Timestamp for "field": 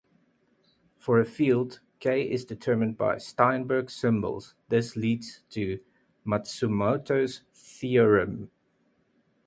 1.25-1.79